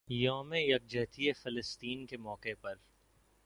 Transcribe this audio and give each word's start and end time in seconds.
یوم 0.09 0.53
یکجہتی 0.53 1.31
فلسطین 1.33 2.05
کے 2.05 2.17
موقع 2.17 2.53
پر 2.61 2.75